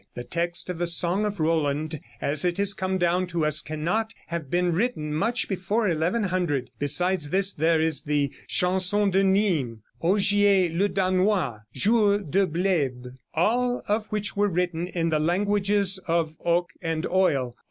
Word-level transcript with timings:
The 0.15 0.23
text 0.23 0.67
of 0.71 0.79
the 0.79 0.87
'Song 0.87 1.27
of 1.27 1.39
Roland' 1.39 1.99
as 2.21 2.43
it 2.43 2.57
has 2.57 2.73
come 2.73 2.97
down 2.97 3.27
to 3.27 3.45
us 3.45 3.61
cannot 3.61 4.15
have 4.25 4.49
been 4.49 4.71
written 4.73 5.13
much 5.13 5.47
before 5.47 5.81
1100. 5.87 6.71
Besides 6.79 7.29
this 7.29 7.53
there 7.53 7.79
is 7.79 8.01
the 8.01 8.31
'Chanson 8.47 9.11
de 9.11 9.23
Nimes,' 9.23 9.77
'Ogier 10.01 10.71
le 10.73 10.89
Danois,' 10.89 11.59
'Jour 11.75 12.17
de 12.17 12.47
Blaibes,' 12.47 13.13
all 13.35 13.83
of 13.87 14.07
which 14.07 14.35
were 14.35 14.49
written 14.49 14.87
in 14.87 15.09
the 15.09 15.19
languages 15.19 15.99
of 16.07 16.35
Oc 16.43 16.71
and 16.81 17.05
Oil. 17.05 17.55